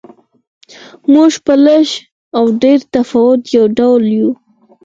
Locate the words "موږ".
1.13-1.31